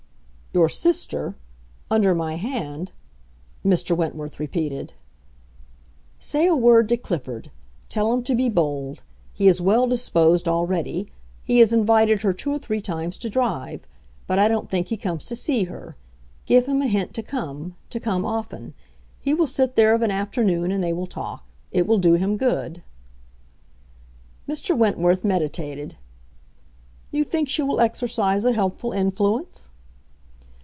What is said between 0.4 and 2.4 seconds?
"Your sister—under my